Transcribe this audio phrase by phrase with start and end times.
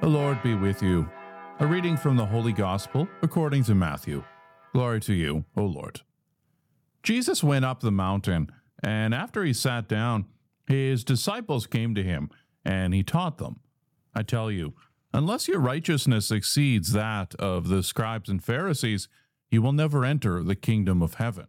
[0.00, 1.10] The Lord be with you.
[1.58, 4.22] A reading from the Holy Gospel according to Matthew.
[4.72, 6.02] Glory to you, O Lord.
[7.02, 8.48] Jesus went up the mountain,
[8.80, 10.26] and after he sat down,
[10.68, 12.30] his disciples came to him,
[12.64, 13.58] and he taught them.
[14.14, 14.74] I tell you,
[15.12, 19.08] unless your righteousness exceeds that of the scribes and Pharisees,
[19.50, 21.48] you will never enter the kingdom of heaven.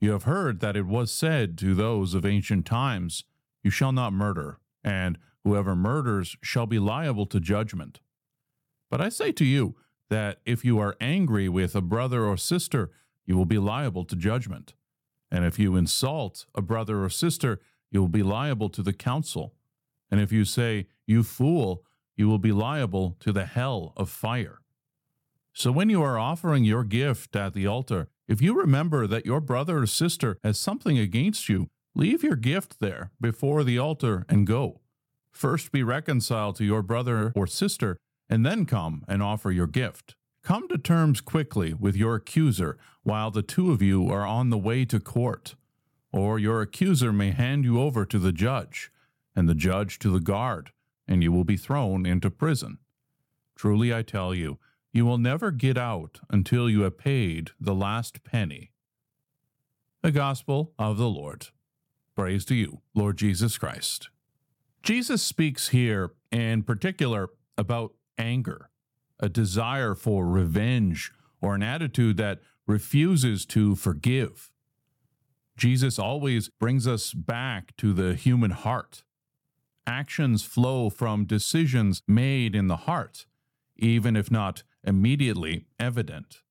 [0.00, 3.24] You have heard that it was said to those of ancient times,
[3.64, 8.00] You shall not murder, and whoever murders shall be liable to judgment.
[8.90, 9.76] But I say to you
[10.10, 12.90] that if you are angry with a brother or sister,
[13.24, 14.74] you will be liable to judgment.
[15.30, 17.60] And if you insult a brother or sister,
[17.92, 19.54] you will be liable to the council.
[20.10, 21.84] And if you say, You fool,
[22.16, 24.62] you will be liable to the hell of fire.
[25.52, 29.40] So when you are offering your gift at the altar, if you remember that your
[29.40, 34.44] brother or sister has something against you, leave your gift there before the altar and
[34.44, 34.80] go.
[35.36, 40.14] First be reconciled to your brother or sister, and then come and offer your gift.
[40.42, 44.56] Come to terms quickly with your accuser while the two of you are on the
[44.56, 45.54] way to court.
[46.10, 48.90] Or your accuser may hand you over to the judge,
[49.34, 50.72] and the judge to the guard,
[51.06, 52.78] and you will be thrown into prison.
[53.56, 54.58] Truly I tell you,
[54.90, 58.70] you will never get out until you have paid the last penny.
[60.00, 61.48] The Gospel of the Lord.
[62.14, 64.08] Praise to you, Lord Jesus Christ.
[64.86, 68.70] Jesus speaks here in particular about anger,
[69.18, 74.52] a desire for revenge, or an attitude that refuses to forgive.
[75.56, 79.02] Jesus always brings us back to the human heart.
[79.88, 83.26] Actions flow from decisions made in the heart,
[83.76, 86.42] even if not immediately evident.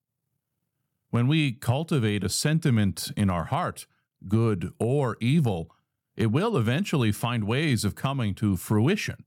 [1.09, 3.87] When we cultivate a sentiment in our heart,
[4.27, 5.71] good or evil,
[6.15, 9.25] it will eventually find ways of coming to fruition.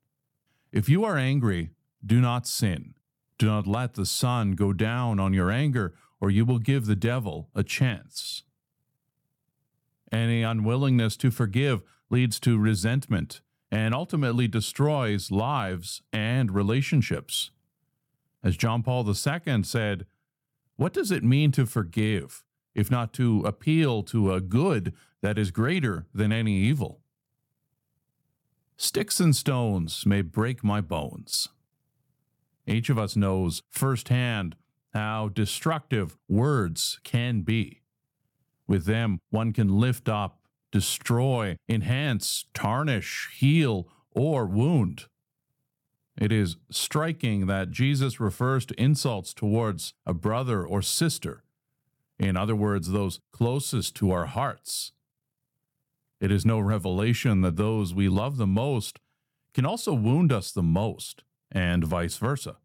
[0.73, 1.71] If you are angry,
[2.05, 2.95] do not sin.
[3.39, 6.97] Do not let the sun go down on your anger, or you will give the
[6.97, 8.43] devil a chance.
[10.11, 13.41] Any unwillingness to forgive leads to resentment
[13.71, 17.51] and ultimately destroys lives and relationships.
[18.43, 20.07] As John Paul II said,
[20.77, 22.45] What does it mean to forgive,
[22.79, 27.01] if not to appeal to a good that is greater than any evil?
[28.77, 31.49] Sticks and stones may break my bones.
[32.69, 34.55] Each of us knows firsthand
[34.95, 37.81] how destructive words can be.
[38.69, 40.39] With them, one can lift up,
[40.71, 45.07] destroy, enhance, tarnish, heal, or wound.
[46.17, 51.43] It is striking that Jesus refers to insults towards a brother or sister,
[52.19, 54.93] in other words, those closest to our hearts.
[56.21, 58.99] It is no revelation that those we love the most
[59.55, 62.57] can also wound us the most, and vice versa.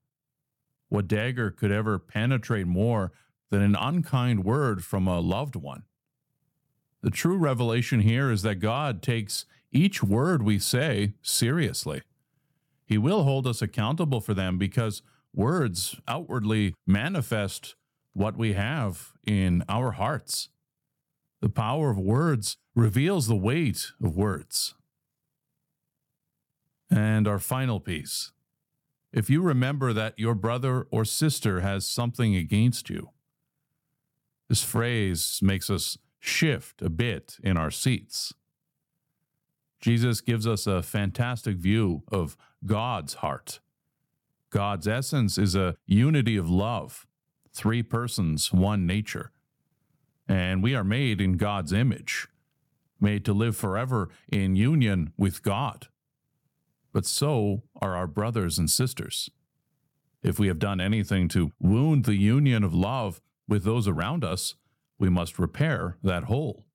[0.89, 3.11] What dagger could ever penetrate more
[3.49, 5.83] than an unkind word from a loved one?
[7.01, 12.01] The true revelation here is that God takes each word we say seriously.
[12.85, 15.01] He will hold us accountable for them because
[15.33, 17.75] words outwardly manifest
[18.13, 20.49] what we have in our hearts.
[21.41, 24.75] The power of words reveals the weight of words.
[26.89, 28.31] And our final piece
[29.13, 33.11] if you remember that your brother or sister has something against you,
[34.49, 38.33] this phrase makes us shift a bit in our seats.
[39.79, 42.35] Jesus gives us a fantastic view of
[42.65, 43.59] God's heart.
[44.49, 47.05] God's essence is a unity of love,
[47.53, 49.31] three persons, one nature.
[50.27, 52.27] And we are made in God's image,
[52.99, 55.87] made to live forever in union with God.
[56.91, 59.29] But so are our brothers and sisters.
[60.21, 64.55] If we have done anything to wound the union of love with those around us,
[64.97, 66.65] we must repair that hole.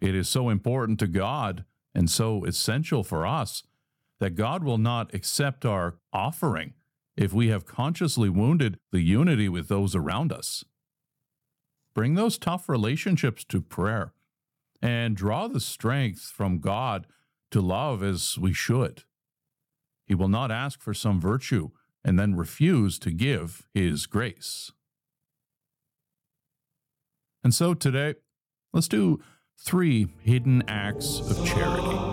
[0.00, 3.64] It is so important to God and so essential for us
[4.18, 6.74] that God will not accept our offering
[7.16, 10.64] if we have consciously wounded the unity with those around us.
[11.94, 14.12] Bring those tough relationships to prayer
[14.80, 17.06] and draw the strength from God
[17.50, 19.04] to love as we should.
[20.06, 21.70] He will not ask for some virtue
[22.04, 24.72] and then refuse to give His grace.
[27.44, 28.14] And so today,
[28.72, 29.20] let's do
[29.58, 32.11] three hidden acts of charity.